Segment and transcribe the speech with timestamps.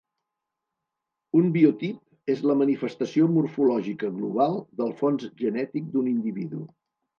[1.39, 6.67] Un biotip és la manifestació morfològica global del fons genètic d'un individu.